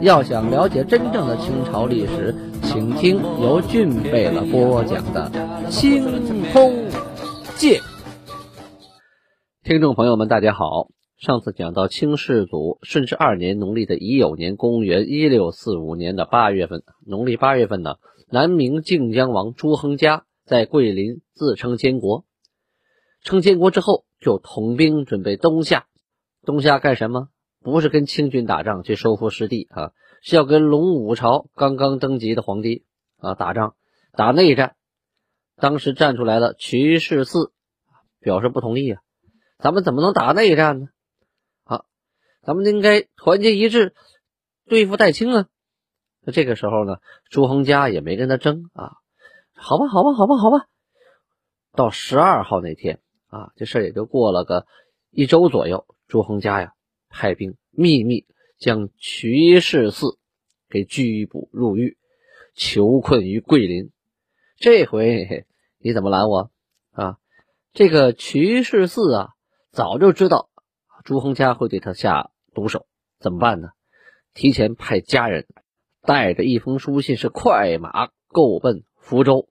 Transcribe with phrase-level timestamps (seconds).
[0.00, 5.30] 要想了解真正的清朝历史，请听由俊贝勒播讲的
[5.68, 6.02] 《清
[6.52, 6.88] 空
[7.58, 7.78] 界》。
[9.62, 10.88] 听众朋友们，大家好。
[11.18, 17.96] 上次讲到清世祖顺治二年农历的乙酉年，公元一六四五年的八月份，农历八月份呢，
[18.30, 22.24] 南明靖江王朱亨嘉在桂林自称监国。
[23.22, 25.84] 称监国之后，就统兵准备东下。
[26.46, 27.28] 东下干什么？
[27.62, 29.92] 不是跟清军打仗去收复失地啊，
[30.22, 32.84] 是要跟龙武朝刚刚登基的皇帝
[33.18, 33.74] 啊打仗，
[34.12, 34.76] 打内战。
[35.56, 37.50] 当时站出来了瞿世嗣，
[38.18, 39.02] 表示不同意啊，
[39.58, 40.86] 咱们怎么能打内战呢？
[41.64, 41.84] 好，
[42.42, 43.94] 咱们应该团结一致
[44.66, 45.46] 对付戴清啊。
[46.22, 46.96] 那这个时候呢，
[47.28, 48.92] 朱亨嘉也没跟他争啊，
[49.54, 50.66] 好吧，好吧，好吧，好吧。
[51.72, 54.66] 到十二号那天啊，这事也就过了个
[55.10, 56.72] 一周左右，朱亨嘉呀。
[57.10, 58.24] 派兵秘密
[58.58, 60.16] 将瞿氏嗣
[60.70, 61.98] 给拘捕入狱，
[62.54, 63.90] 囚困于桂林。
[64.56, 65.46] 这回
[65.78, 66.50] 你怎么拦我
[66.92, 67.18] 啊？
[67.72, 69.28] 这个瞿氏嗣啊，
[69.70, 70.48] 早就知道
[71.04, 72.86] 朱亨嘉会对他下毒手，
[73.18, 73.70] 怎么办呢？
[74.32, 75.46] 提前派家人
[76.02, 79.48] 带着一封书信，是快马够奔福州，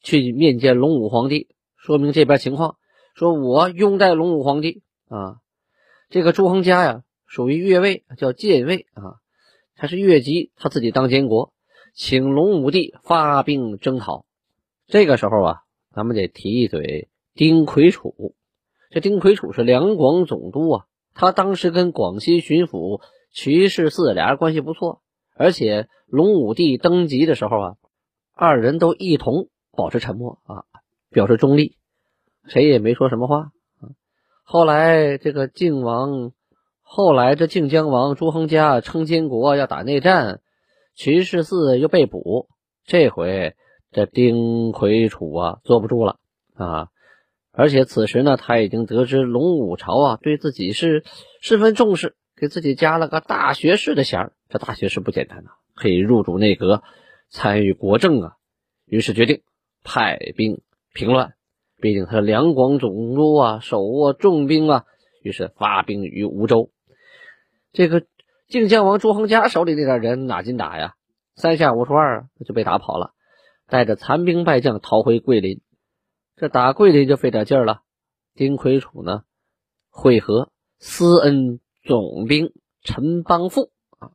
[0.00, 2.76] 去面见龙武皇帝，说明这边情况，
[3.14, 5.40] 说我拥戴龙武皇帝啊。
[6.10, 9.20] 这个朱亨嘉呀，属于越位，叫建位啊，
[9.76, 11.52] 他是越级，他自己当监国，
[11.92, 14.24] 请隆武帝发兵征讨。
[14.86, 15.56] 这个时候啊，
[15.94, 18.34] 咱们得提一嘴丁魁楚。
[18.88, 25.02] 这丁魁楚是两广总督啊，他当时跟广西巡抚瞿世嗣俩人关系不错，
[25.36, 27.76] 而且隆武帝登基的时候啊，
[28.32, 30.64] 二人都一同保持沉默啊，
[31.10, 31.76] 表示中立，
[32.46, 33.52] 谁也没说什么话。
[34.50, 36.32] 后来这个靖王，
[36.80, 40.40] 后来这靖江王朱亨嘉称监国要打内战，
[40.94, 42.48] 瞿世嗣又被捕，
[42.86, 43.56] 这回
[43.92, 46.16] 这丁魁楚啊坐不住了
[46.54, 46.88] 啊！
[47.52, 51.04] 而且此时呢，他已经得知龙武朝啊对自己是
[51.42, 56.82] 十分重视，给自己加了个大学士的衔，这大学士不简单呐，可以入主内阁，
[57.28, 58.32] 参与国政啊。
[58.86, 59.42] 于是决定
[59.84, 60.62] 派兵
[60.94, 61.34] 平乱。
[61.80, 64.84] 毕竟他是两广总督啊，手握重兵啊，
[65.22, 66.70] 于是发兵于梧州。
[67.72, 68.04] 这个
[68.48, 70.94] 靖江王朱亨嘉手里那点人哪经打呀？
[71.36, 73.12] 三下五除二就被打跑了，
[73.68, 75.60] 带着残兵败将逃回桂林。
[76.34, 77.82] 这打桂林就费点劲儿了。
[78.34, 79.22] 丁魁楚呢，
[79.88, 82.52] 会合思恩总兵
[82.82, 84.10] 陈邦富啊，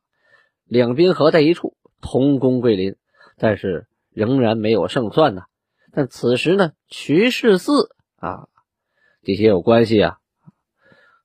[0.64, 2.96] 两兵合在一处，同攻桂林，
[3.38, 5.44] 但是仍然没有胜算呢。
[5.96, 8.48] 但此时呢，瞿世嗣啊，
[9.22, 10.18] 这些有关系啊，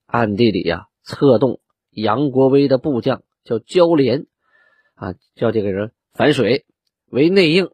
[0.05, 1.59] 暗地里呀策动
[1.89, 4.27] 杨国威的部将叫焦连
[4.93, 6.67] 啊，叫这个人反水
[7.07, 7.71] 为内应，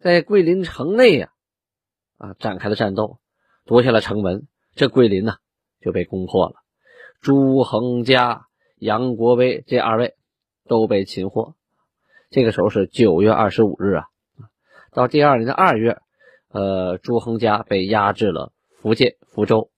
[0.00, 1.30] 在桂林城内呀
[2.18, 3.18] 啊展开了战斗，
[3.64, 5.36] 夺下了城门，这桂林呢
[5.80, 6.56] 就被攻破了。
[7.22, 10.14] 朱恒嘉、杨国威这二位
[10.68, 11.54] 都被擒获。
[12.28, 14.11] 这个时候是九月二十五日啊。
[14.94, 15.98] 到第二年的二月，
[16.50, 19.70] 呃，朱亨嘉被押至了福建福州。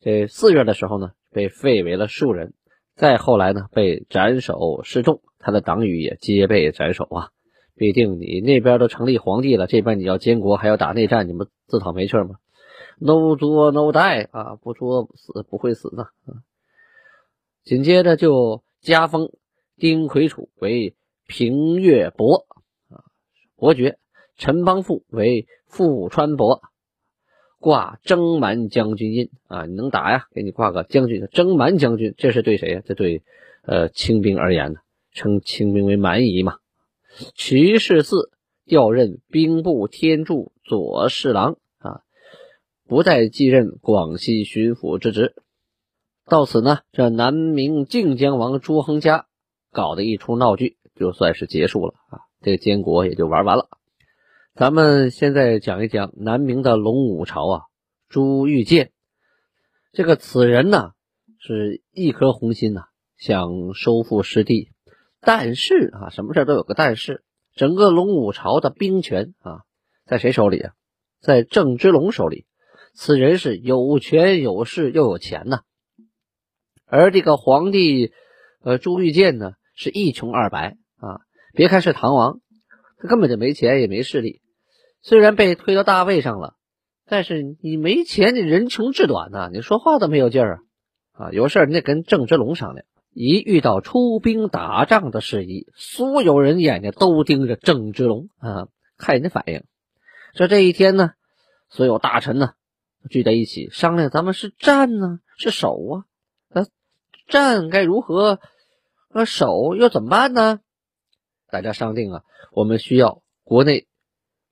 [0.00, 2.54] 这四月的时候呢，被废为了庶人。
[2.96, 7.30] 再后来呢，被斩首示众，他的党羽也皆被斩首啊。
[7.76, 12.40] 毕竟你那边都成立皇帝了，这边你要监国还要打内战，你们自讨没趣吗
[12.98, 16.06] ？No 作 No die 啊，不作死不会死呢。
[17.62, 19.30] 紧接着就加封
[19.76, 20.96] 丁魁楚为
[21.28, 22.46] 平越伯
[22.90, 23.06] 啊，
[23.54, 24.00] 伯爵。
[24.38, 26.62] 陈邦富为富川伯，
[27.58, 30.26] 挂征蛮将军印啊，你能打呀？
[30.32, 32.82] 给你挂个将军，征蛮将军，这是对谁呀？
[32.84, 33.22] 这对
[33.64, 34.78] 呃清兵而言呢，
[35.12, 36.58] 称清兵为蛮夷嘛。
[37.34, 38.30] 瞿世嗣
[38.64, 42.02] 调任兵部天柱左侍郎啊，
[42.86, 45.34] 不再继任广西巡抚之职。
[46.26, 49.26] 到此呢，这南明靖江王朱亨嘉
[49.72, 53.68] 搞的一出闹剧就算是结束了啊，这个监国也就玩完了。
[54.58, 57.62] 咱们现在讲一讲南明的隆武朝啊，
[58.08, 58.90] 朱玉建
[59.92, 60.94] 这个此人呢，
[61.38, 64.72] 是一颗红心呐，想收复失地，
[65.20, 67.22] 但是啊，什么事都有个但是，
[67.54, 69.60] 整个龙武朝的兵权啊，
[70.06, 70.72] 在谁手里啊？
[71.20, 72.44] 在郑芝龙手里。
[72.94, 75.60] 此人是有权有势又有钱呐。
[76.84, 78.10] 而这个皇帝，
[78.64, 81.20] 呃，朱玉建呢，是一穷二白啊。
[81.54, 82.40] 别看是唐王，
[82.98, 84.42] 他根本就没钱也没势力。
[85.00, 86.54] 虽然被推到大位上了，
[87.06, 90.60] 但是你没钱，你人穷志短呐，你说话都没有劲儿
[91.12, 91.26] 啊！
[91.26, 92.84] 啊，有事你得跟郑芝龙商量。
[93.14, 99.64] 一遇到出兵打仗的事宜，所有人眼睛都盯着郑芝龙啊，看人家反应。
[100.34, 101.12] 这这一天呢，
[101.68, 102.52] 所有大臣呢
[103.10, 106.04] 聚在一起商量，咱们是战呢，是守啊？
[106.50, 106.66] 啊，
[107.26, 108.38] 战该如何？
[109.10, 110.60] 那守又怎么办呢？
[111.50, 112.22] 大家商定啊，
[112.52, 113.87] 我们需要国内。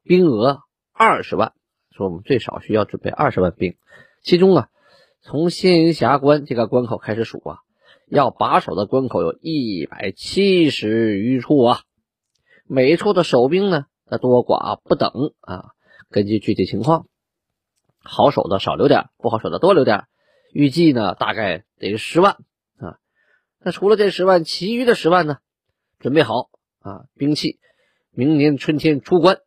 [0.07, 0.61] 兵额
[0.93, 1.53] 二十万，
[1.91, 3.77] 说我们最少需要准备二十万兵，
[4.23, 4.69] 其中啊，
[5.21, 7.59] 从仙云峡关这个关口开始数啊，
[8.07, 11.81] 要把守的关口有一百七十余处啊，
[12.65, 15.11] 每一处的守兵呢，那多寡不等
[15.41, 15.73] 啊，
[16.09, 17.09] 根据具体情况，
[17.99, 20.05] 好守的少留点，不好守的多留点，
[20.53, 22.35] 预计呢大概得十万
[22.79, 22.99] 啊，
[23.59, 25.39] 那除了这十万，其余的十万呢，
[25.99, 26.49] 准备好
[26.79, 27.59] 啊兵器，
[28.13, 29.41] 明年春天出关。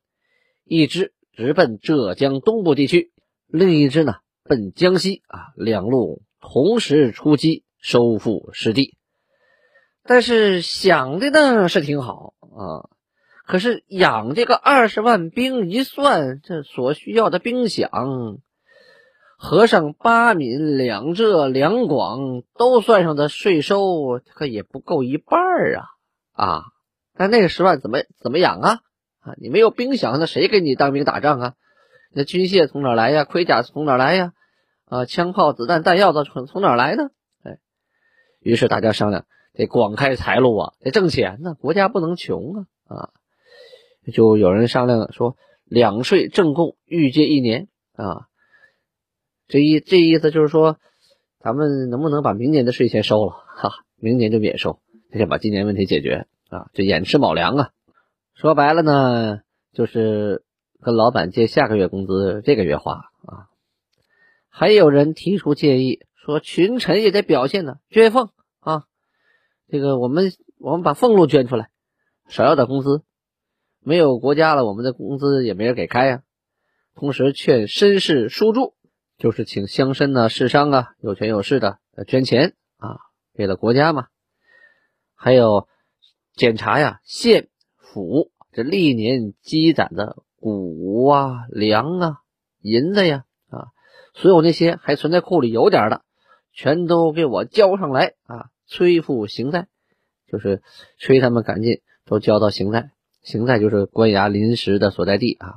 [0.70, 3.12] 一支直奔浙江东部地区，
[3.48, 8.96] 另一支呢奔江西啊，两路同时出击，收复失地。
[10.04, 12.86] 但是想的呢是挺好啊，
[13.48, 18.38] 可是养这个二十万兵一算，这所需要的兵饷，
[19.40, 25.40] 合上八闽、两浙、两广都算上的税收，可也不够一半
[25.76, 25.86] 啊
[26.32, 26.62] 啊！
[27.18, 28.80] 那那个十万怎么怎么养啊？
[29.20, 31.54] 啊，你没有兵饷，那谁给你当兵打仗啊？
[32.12, 33.24] 那军械从哪来呀？
[33.24, 34.34] 盔甲从哪来呀？
[34.86, 37.10] 啊，枪炮、子弹、弹药都从从哪来呢？
[37.44, 37.60] 哎，
[38.40, 41.54] 于是大家商量，得广开财路啊，得挣钱呢。
[41.54, 42.96] 国家不能穷啊！
[42.96, 43.10] 啊，
[44.12, 48.26] 就有人商量说，两税正贡预借一年啊。
[49.48, 50.78] 这一这意思就是说，
[51.40, 53.32] 咱们能不能把明年的税先收了？
[53.56, 54.80] 哈，明年就免收，
[55.12, 57.70] 先把今年问题解决啊，就寅吃卯粮啊。
[58.40, 59.42] 说白了呢，
[59.74, 60.46] 就是
[60.80, 63.52] 跟老板借下个月工资，这个月花啊。
[64.48, 68.30] 还有人提出建议说，群臣也得表现呢，捐俸
[68.62, 68.86] 啊。
[69.68, 71.70] 这个我们我们把俸禄捐出来，
[72.30, 73.04] 少要点工资。
[73.82, 76.24] 没有国家了，我们的工资也没人给开呀。
[76.96, 78.74] 同时劝绅士输注，
[79.18, 83.00] 就是请乡绅呢、士商啊，有权有势的捐钱啊，
[83.34, 84.08] 为了国家嘛。
[85.14, 85.68] 还有
[86.36, 87.50] 检查呀，县。
[87.94, 92.18] 府这历年积攒的谷啊、粮啊、
[92.62, 93.68] 银子呀啊，
[94.14, 96.02] 所有那些还存在库里有点的，
[96.54, 98.50] 全都给我交上来啊！
[98.66, 99.68] 催付刑在，
[100.28, 100.62] 就是
[101.00, 102.92] 催他们赶紧都交到刑在。
[103.24, 105.56] 刑在就是官衙临时的所在地啊。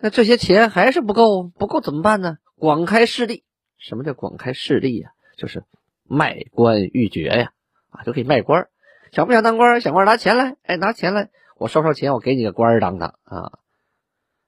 [0.00, 2.38] 那这些钱还是不够，不够怎么办呢？
[2.56, 3.42] 广开势力。
[3.76, 5.10] 什么叫广开势力呀？
[5.36, 5.64] 就是
[6.04, 7.52] 卖官鬻爵呀
[7.90, 8.68] 啊，就可以卖官。
[9.10, 9.80] 想不想当官？
[9.80, 11.30] 想官拿钱来，哎，拿钱来。
[11.56, 13.58] 我收收钱，我给你个官儿当当啊，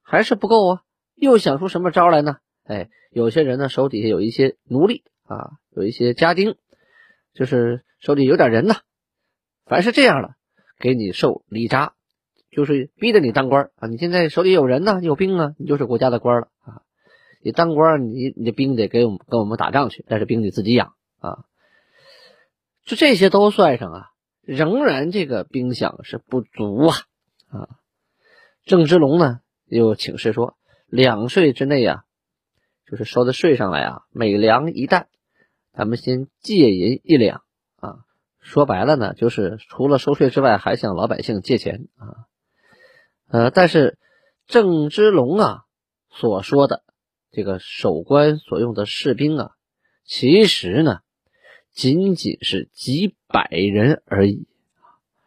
[0.03, 0.82] 还是不够啊！
[1.14, 2.38] 又想出什么招来呢？
[2.64, 6.56] 哎，有些人呢手底下有一些奴隶啊，有一些家丁，
[7.32, 8.76] 就是手里有点人呐。
[9.64, 10.35] 凡是这样的，
[10.79, 11.95] 给你受礼扎，
[12.50, 13.88] 就是逼着你当官啊！
[13.88, 16.83] 你现在手里有人呢，有兵啊，你就是国家的官了啊！
[17.40, 21.45] 你当官，你你的兵得给我们跟我们打仗去，但是兵你自己养啊！
[22.85, 24.11] 就这些都算上啊。
[24.47, 26.97] 仍然这个兵饷是不足啊
[27.50, 27.69] 啊！
[28.65, 32.05] 郑芝龙呢又请示说，两税之内啊，
[32.88, 35.09] 就是收的税上来啊，每粮一担，
[35.73, 37.43] 咱们先借银一两
[37.81, 38.05] 啊。
[38.38, 42.31] 说白了呢，就是除了收税之外，还向老百姓借钱啊。
[43.26, 43.99] 呃，但是
[44.47, 45.62] 郑芝龙啊
[46.09, 46.85] 所说的
[47.33, 49.50] 这个守关所用的士兵啊，
[50.05, 51.00] 其实呢。
[51.76, 54.47] 仅仅是几百人而已，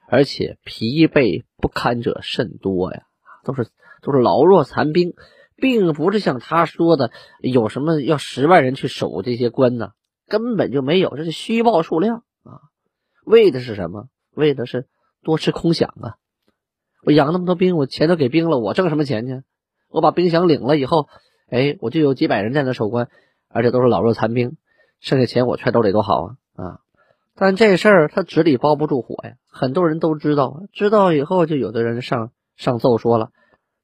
[0.07, 3.03] 而且疲惫不堪者甚多呀，
[3.43, 3.67] 都是
[4.01, 5.13] 都是老弱残兵，
[5.55, 9.91] 并不是像他说的有什么要十万人去守这些关呢，
[10.27, 12.61] 根本就没有，这是虚报数量啊！
[13.23, 14.09] 为的是什么？
[14.33, 14.87] 为的是
[15.21, 16.15] 多吃空饷啊！
[17.03, 19.43] 我养那么多兵，我钱都给兵了，我挣什么钱去？
[19.87, 21.09] 我把兵饷领了以后，
[21.51, 23.07] 哎，我就有几百人在那守关，
[23.49, 24.57] 而且都是老弱残兵。
[24.99, 26.79] 剩下钱我揣兜里多好啊啊！
[27.35, 33.31] 但这事儿他纸里包不住火呀，很多人都知道，知道以后就有的人上上奏说了，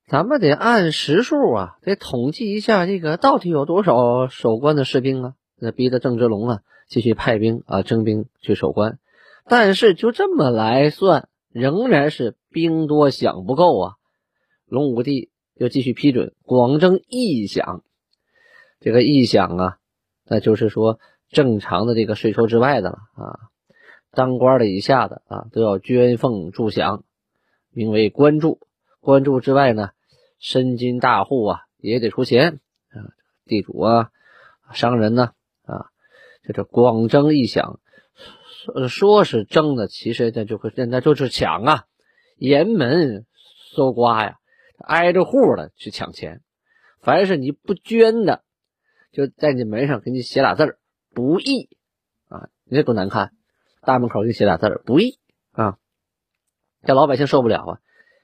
[0.07, 9.00] 咱们得按实数啊，得统计一下这个到底有多少守关的士兵啊，那逼得郑芝龙啊继续派兵啊征兵去守关。
[9.48, 13.93] 但是就这么来算仍然是兵多饷不够啊。
[14.65, 17.81] 隆武帝又继续批准广征义饷，
[18.79, 19.77] 这个义饷啊，
[20.25, 23.39] 那就是说正常的这个税收之外的了啊。
[24.12, 27.03] 当官的以下的啊，都要捐俸助饷，
[27.72, 28.60] 名为官助。
[29.00, 29.91] 官助之外呢，
[30.39, 33.12] 身金大户啊也得出钱啊，
[33.46, 34.10] 地主啊、
[34.74, 35.32] 商人呢
[35.65, 35.88] 啊，
[36.44, 37.77] 这个广征一饷，
[38.65, 41.84] 说说是征的，其实那就会那就是抢啊，
[42.38, 43.25] 沿门
[43.75, 44.38] 搜刮呀。
[44.77, 46.41] 挨着户的去抢钱，
[47.01, 48.44] 凡是你不捐的，
[49.15, 50.77] 就在你门上给你写俩字儿
[51.15, 51.69] “不易”
[52.27, 52.50] 啊！
[52.65, 53.31] 你这多难看，
[53.79, 55.17] 大门口给你写俩字儿“不易”
[55.53, 55.77] 啊！
[56.84, 57.79] 这老百姓受不了啊，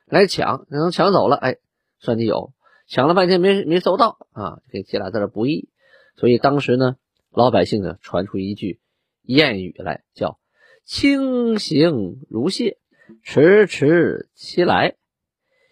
[0.06, 1.60] 来抢，能抢走了，哎，
[2.00, 2.52] 算你有；
[2.88, 5.70] 抢了半天没没搜到啊，给写俩字儿“不易”。
[6.18, 6.98] 所以当时呢，
[7.30, 8.82] 老百姓呢传出一句
[9.26, 10.40] 谚语来，叫
[10.84, 12.78] “轻行如谢，
[13.24, 14.98] 迟迟其来”。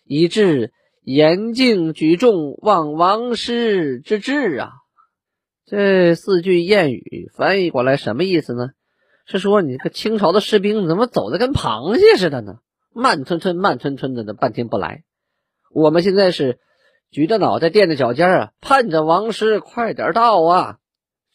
[0.07, 0.71] 以致
[1.01, 4.71] 严敬举重，忘王师之志啊！
[5.69, 8.71] 这四句谚语翻译过来什么意思呢？
[9.27, 12.55] 是说你这个清朝的士兵怎么走的跟螃蟹似的呢？
[12.91, 15.03] 慢吞吞、慢吞吞的，呢半天不来。
[15.71, 16.57] 我们现在是
[17.11, 20.77] 举着脑袋、垫着脚尖啊，盼着王师快点到啊！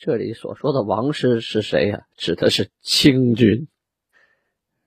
[0.01, 2.01] 这里所说的王师是谁呀？
[2.17, 3.69] 指的是清军。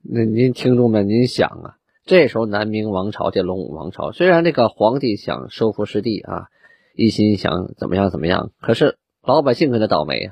[0.04, 1.76] 那您听众们，您想啊？
[2.04, 6.48] 这时候，南明王朝这隆武王朝，虽然这个皇帝想收复失地啊，
[6.94, 8.98] 一心想怎么样怎么样，可是
[9.28, 10.32] 老百姓跟他倒霉呀，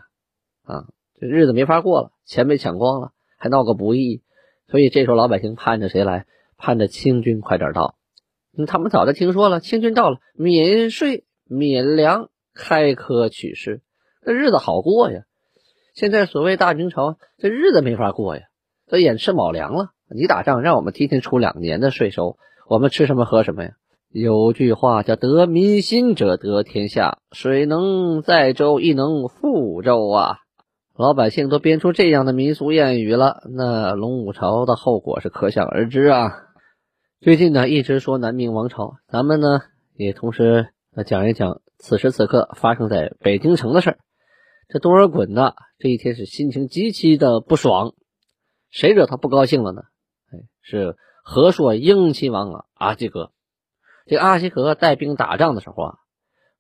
[0.64, 0.86] 啊，
[1.20, 4.24] 这日子没法过了，钱被抢光了，还闹个不义，
[4.70, 6.25] 所以这时候老百姓盼着谁来？
[6.56, 7.98] 盼着清军快点到。
[8.68, 13.82] 他们早就听说了，清军到了，免税免粮，开科取士，
[14.25, 15.24] 那日子好过呀。
[15.94, 18.44] 现在所谓大明朝，这日子没法过呀，
[18.88, 19.90] 都眼吃卯粮了。
[20.10, 22.38] 你打仗让我们提前出两年的税收，
[22.70, 23.72] 我们吃什么喝什么呀？
[24.17, 30.38] 有句话叫“得民心者得天下”，水能载舟，亦能覆舟啊！
[30.95, 36.31] 老百姓都编出这样的民俗谚语了，那龙武朝的后果是可想而知啊！
[37.19, 39.60] 最近呢，一直说南明王朝，咱们呢
[39.98, 40.69] 也同时
[41.05, 43.98] 讲一讲此时此刻发生在北京城的事儿。
[44.69, 47.91] 这多尔衮呢，这一天是心情极其的不爽，
[48.69, 49.81] 谁惹他不高兴了呢？
[50.62, 53.31] 是和硕英亲王啊，阿济格。
[54.05, 55.95] 这阿济格带兵打仗的时候啊，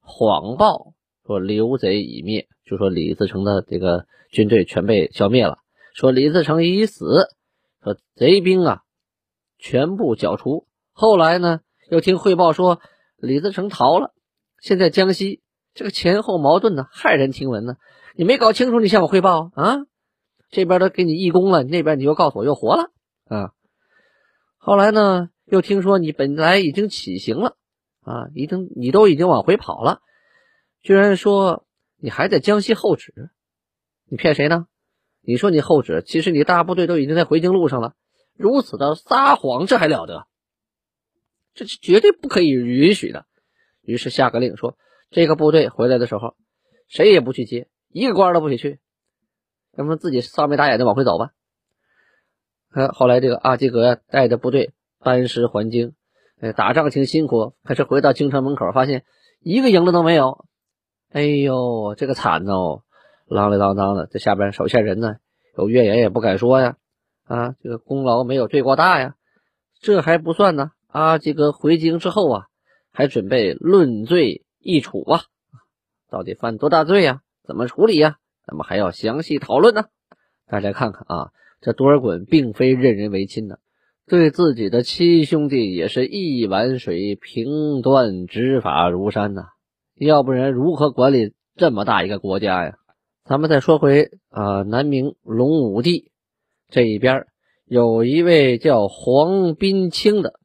[0.01, 0.93] 谎报
[1.25, 5.59] 说刘贼已灭，就说李自成的这个军队全被消灭了，
[5.93, 7.27] 说李自成已死，
[7.83, 8.81] 说贼兵啊
[9.57, 10.67] 全部剿除。
[10.91, 11.59] 后来呢，
[11.89, 12.79] 又听汇报说
[13.17, 14.13] 李自成逃了，
[14.59, 15.41] 现在江西
[15.73, 17.75] 这个前后矛盾呢，骇人听闻呢。
[18.15, 19.85] 你没搞清楚，你向我汇报啊？
[20.49, 22.91] 这边都给你义工了，那边你又告诉我又活了
[23.25, 23.51] 啊？
[24.57, 27.55] 后来呢，又听说你本来已经起行了，
[28.01, 30.01] 啊，已经你都已经往回跑了，
[30.81, 31.65] 居然说
[31.97, 33.29] 你还在江西候旨，
[34.09, 34.67] 你骗谁呢？
[35.21, 37.95] 你说你候旨，其实你大部队都已经在回京路上了，
[38.35, 40.27] 如此的撒谎，这还了得？
[41.53, 43.25] 这是绝对不可以允许的。
[43.81, 44.77] 于是下个令说，
[45.09, 46.35] 这个部队回来的时候，
[46.87, 48.79] 谁也不去接，一个官都不许去，
[49.73, 51.31] 让他自己扫眉打眼的往回走吧。
[52.93, 54.73] 后来这个阿基格，带着部队
[55.05, 55.93] 班师还京，
[56.41, 57.53] 哎，打仗挺辛苦。
[57.63, 59.05] 可是回到京城门口，发现
[59.39, 60.45] 一个营子都没有。
[61.11, 62.81] 哎呦，这个惨哦，
[63.27, 64.07] 啷里啷当的。
[64.07, 65.17] 这下边手下人呢，
[65.55, 66.77] 有怨言也不敢说呀。
[67.25, 69.13] 啊，这个功劳没有罪过大呀。
[69.79, 72.47] 这还不算呢，阿济格回京之后啊，
[72.91, 75.21] 还准备论罪议处啊。
[76.09, 77.21] 到底犯多大罪呀？
[77.43, 78.17] 怎么处理呀？
[78.47, 79.85] 咱们还要详细讨论呢。
[80.47, 81.31] 大家看看啊。
[81.61, 83.59] 这多尔衮并非任人唯亲的，
[84.07, 89.47] 对自己的亲兄弟也是一碗水平端，执法如山呐。
[89.95, 92.75] 要不然如何管理这么大一个国家呀？
[93.23, 96.11] 咱们再说回啊，南明隆武帝
[96.69, 97.25] 这一边
[97.65, 100.39] 有一位叫黄宾清的，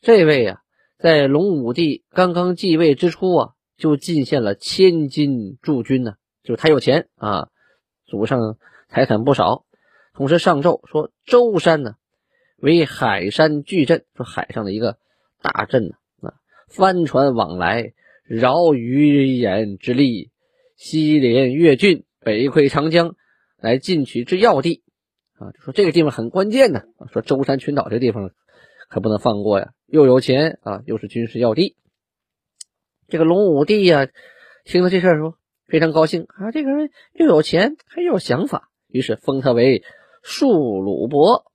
[0.00, 0.60] 这位啊，
[0.96, 6.12] 在隆武帝刚刚继位之初啊，就进献了千金驻军呢，
[6.44, 7.48] 就是他有钱啊，
[8.06, 8.56] 祖上
[8.88, 9.64] 财产不少。
[10.12, 11.94] 同时上奏说，舟山呢
[12.56, 14.98] 为海山巨镇，说海上的一个
[15.42, 16.34] 大镇呢，啊，
[16.68, 17.92] 帆船往来，
[18.24, 20.30] 饶鱼眼之力，
[20.76, 23.16] 西连越郡，北窥长江，
[23.58, 24.82] 来进取之要地
[25.38, 25.52] 啊。
[25.52, 26.82] 就说这个地方很关键呢，
[27.12, 28.30] 说舟山群岛这个地方
[28.88, 31.76] 可不能放过呀，又有钱啊，又是军事要地。
[33.08, 34.08] 这个龙武帝呀，
[34.64, 39.82] 听了这事儿说非常高兴啊，这个人又有钱，还有想法，于是封他为。
[40.26, 41.52] 庶鲁伯，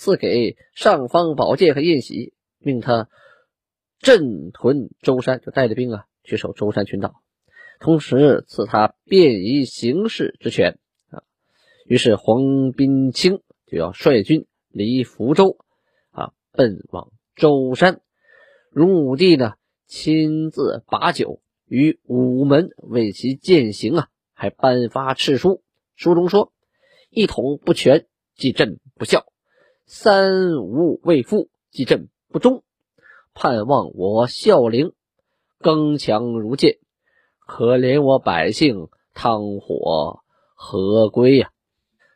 [0.00, 3.10] 赐给尚方宝剑和宴玺，命他
[3.98, 7.16] 镇屯舟山，就带着兵啊去守舟山群岛，
[7.80, 10.78] 同时赐他便宜行事之权
[11.10, 11.22] 啊。
[11.84, 15.58] 于是黄宾清就要率军离福州
[16.12, 18.00] 啊，奔往舟山。
[18.70, 19.52] 隆武帝呢
[19.86, 25.62] 亲自把酒于午门为其饯行啊，还颁发敕书，
[25.94, 26.54] 书中说
[27.12, 29.26] ：“一统不全，即朕不孝；
[29.92, 32.62] 三无未复，即朕不忠。
[33.34, 34.92] 盼望我孝陵，
[35.58, 36.78] 更强如剑。
[37.44, 40.20] 可怜我百姓，汤火
[40.54, 41.50] 何归呀？”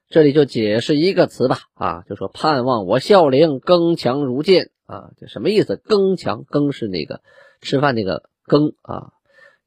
[0.09, 4.71] 这里就解释一个词吧，啊，就说盼望我孝陵，更强如剑。
[4.87, 5.75] 啊，这什么意思？
[5.75, 7.23] 羹强，更是那个
[7.61, 9.11] 吃饭那个羹啊，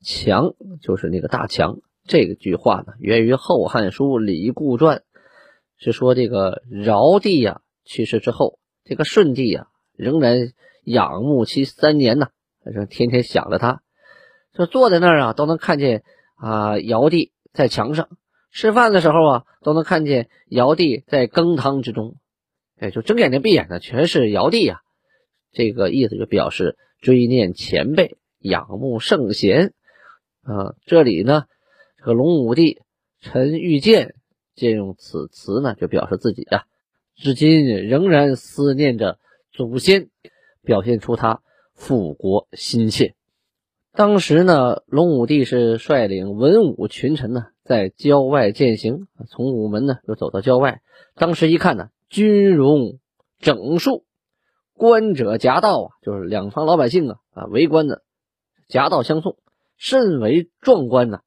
[0.01, 1.81] 强就是那个大强。
[2.05, 4.99] 这个句话呢，源于《后汉书·李固传》，
[5.75, 10.53] 是说这个尧帝呀去世之后，这个舜帝呀仍然
[10.83, 12.27] 仰慕其三年呢，
[12.63, 13.81] 反正天天想着他，
[14.53, 16.03] 就坐在那儿啊，都能看见
[16.35, 18.09] 啊尧帝在墙上
[18.51, 22.15] 吃饭的时候啊，都能看见尧帝在羹汤之中，
[22.77, 24.81] 哎，就睁眼睛闭眼的全是尧帝呀。
[25.51, 29.73] 这个意思就表示追念前辈、仰慕圣贤
[30.43, 30.75] 啊。
[30.85, 31.45] 这里呢，
[31.97, 32.81] 这个隆武帝
[33.19, 34.15] 陈玉建
[34.55, 36.65] 借用此词呢，就表示自己啊，
[37.17, 39.17] 至今仍然思念着
[39.51, 40.09] 祖先，
[40.61, 41.41] 表现出他
[41.73, 43.15] 复国心切。
[43.91, 50.81] 当时呢，隆武帝是率领文武群臣呢，在郊外践行，从午门呢又走到郊外。
[51.15, 52.99] 当时一看呢，军容
[53.39, 54.05] 整肃。
[54.73, 58.03] 官者夹道啊，就是两方老百姓啊啊围观的，
[58.67, 59.37] 夹道相送，
[59.75, 61.21] 甚为壮观呐。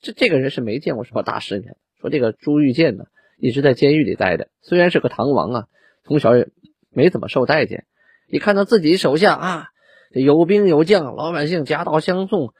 [0.00, 1.76] 这这个人是没见过什么大世面。
[2.00, 3.04] 说这个朱玉建呢，
[3.40, 5.64] 一直在监狱里待着，虽然是个唐王啊，
[6.04, 6.48] 从小也
[6.90, 7.86] 没怎么受待见。
[8.28, 9.66] 一看到自己手下啊，
[10.10, 12.52] 有兵有将，老百姓夹道相送，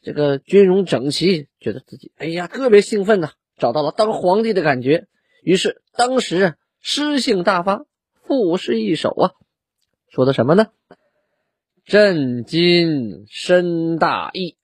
[0.00, 5.06] 这个军容整齐，觉得自己哎呀特别兴奋呐，找到了当皇帝的感觉。
[5.42, 7.84] 于是当时诗兴大发，
[8.22, 9.32] 赋诗一首啊。
[10.08, 10.68] 说的什么呢？
[11.84, 14.56] 朕今身大义，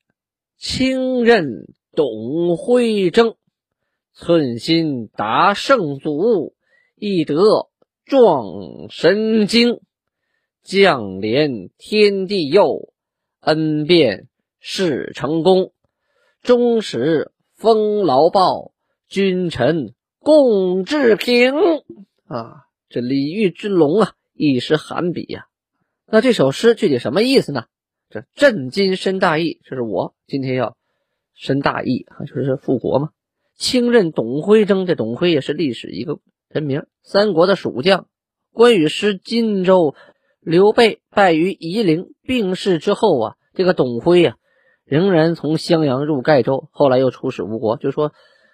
[0.57, 3.37] 清任董辉征，
[4.17, 6.55] 寸心达圣祖，
[6.95, 7.69] 义德
[8.05, 9.81] 壮神经。
[10.63, 12.95] 将连天地佑，
[13.41, 14.29] 恩变
[14.61, 15.73] 事成功。
[16.43, 18.73] 终使封劳报，
[19.09, 21.53] 君臣共治平。
[22.27, 24.13] 啊，这李煜之龙啊！
[24.33, 25.49] 一时寒笔呀，
[26.07, 27.67] 那这首诗具体什么意思呢？
[28.09, 30.77] 这朕今身大义，这是我今天要
[31.35, 33.11] 深大义啊，就是复国嘛。
[33.57, 38.07] 清任董辉征，这董辉也是历史一个人名，三国的蜀将。
[38.53, 39.95] 关羽失荆州，
[40.41, 44.37] 刘备败于夷陵，病逝之后啊，这个董辉呀，
[44.85, 47.77] 仍然从襄阳入盖州，后来又出使吴国。
[47.77, 48.13] 就说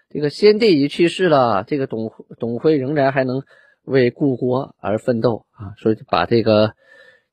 [0.09, 3.43] 这个先帝已去世了，这个董董辉仍然还能。
[3.83, 6.75] 为故国而奋斗啊，所以把这个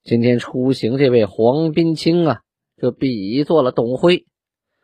[0.03, 2.39] 今天出行这位黄宾清啊，
[2.81, 4.25] 就比作了董辉。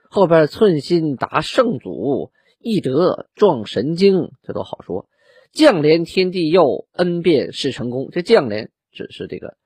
[0.10, 2.32] 后边寸心达圣祖，
[2.64, 5.08] 义德壮神经，这都好说。
[5.52, 8.10] 将连天地佑，恩变事成功。
[8.12, 9.58] 这将连只是这个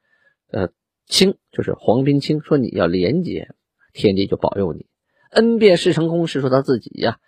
[0.51, 0.69] 呃
[1.05, 3.49] 清，就是黄宾清，说你要廉洁，
[3.93, 4.87] 天地就保佑你。
[5.29, 7.19] 恩变事成功是说他自己呀，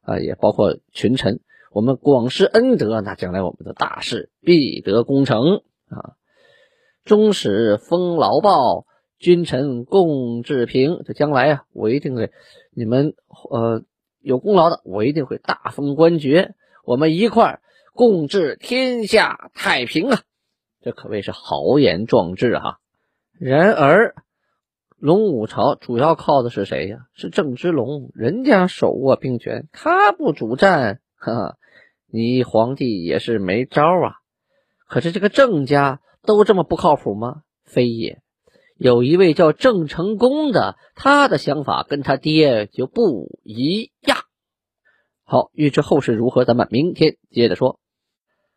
[0.00, 1.40] 啊，也包括群臣。
[1.70, 6.16] 我们广施恩德，那将来我们的大事必得功成啊！
[7.04, 8.86] 终始封劳报，
[9.18, 11.02] 君臣共治平。
[11.04, 12.32] 这将来啊，我一定会
[12.74, 13.14] 你们
[13.50, 13.84] 呃
[14.28, 17.62] 有功劳的，我一定会大封官爵，我们一块
[17.94, 20.20] 共治天下太平啊！
[20.82, 22.76] 这可谓是豪言壮志哈。
[23.40, 24.14] 然而，
[24.98, 27.06] 龙武朝主要靠的是谁呀？
[27.14, 31.00] 是郑芝龙，人家手握兵权，他不主战。
[31.16, 31.56] 哈哈，
[32.06, 34.12] 你皇帝也是没招啊！
[34.86, 37.44] 可是这个郑家都这么不靠谱吗？
[37.64, 38.20] 非也，
[38.76, 44.17] 有一位叫郑成功的，他的想法跟他爹就不一样。
[45.30, 47.78] 好，预知后事如何，咱们明天接着说。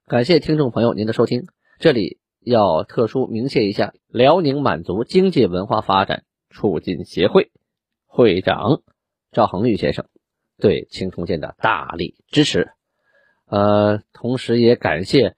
[0.07, 1.47] 感谢听众朋友您的收听，
[1.79, 7.51] 这里要特殊鸣谢一下辽宁满族经济文化发展促进协会
[8.05, 8.83] 会长
[9.33, 10.05] 赵恒玉先生。
[10.61, 12.71] 对青铜剑的大力支持，
[13.47, 15.35] 呃，同时也感谢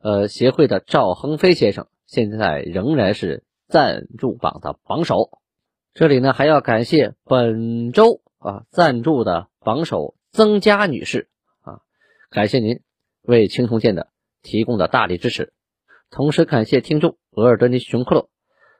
[0.00, 5.30] 呃协会的赵恒飞先生，现在仍然是赞助榜的榜首。
[5.94, 11.28] 这里呢还要感谢本周啊赞助的榜首曾佳女士
[11.60, 11.80] 啊，
[12.30, 12.80] 感谢您
[13.20, 14.08] 为青铜剑的
[14.42, 15.52] 提供的大力支持。
[16.10, 18.30] 同时感谢听众额尔德尼熊克洛，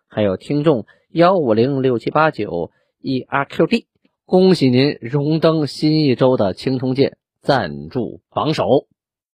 [0.06, 3.86] 还有听众幺五零六七八九 e r q d，
[4.24, 8.86] 恭喜您荣登新一周的青铜剑赞助榜首。